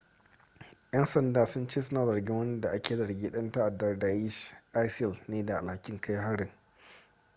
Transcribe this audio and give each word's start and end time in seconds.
'yan 0.91 1.05
sanda 1.05 1.45
sun 1.45 1.67
ce 1.67 1.81
suna 1.83 2.05
zargin 2.05 2.37
wani 2.39 2.61
da 2.61 2.69
ake 2.71 2.95
zargin 2.97 3.31
dan 3.31 3.51
ta'addar 3.51 3.99
daesh 3.99 4.55
isil 4.85 5.19
ne 5.27 5.45
da 5.45 5.57
alhakin 5.57 5.99
kai 6.01 6.15
harin 6.15 6.51